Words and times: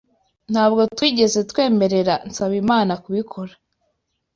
Ntabwo 0.51 0.81
twigeze 0.93 1.39
twemerera 1.49 2.13
Nsabimana 2.29 2.93
kubikora. 3.03 3.53